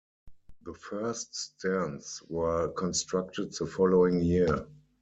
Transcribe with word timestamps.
The 0.63 0.73
first 0.73 1.35
stands 1.35 2.23
were 2.27 2.69
constructed 2.69 3.51
the 3.53 3.67
following 3.67 4.19
year. 4.23 4.65